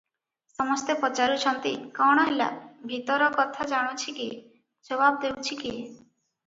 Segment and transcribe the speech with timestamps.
[0.53, 2.47] ସମସ୍ତେ ପଚାରୁଛନ୍ତି, "କଣ ହେଲା?"
[2.93, 4.43] ଭିତର କଥା ଜାଣୁଛି କିଏ,
[4.91, 5.83] ଜବାବ ଦେଉଛି କିଏ?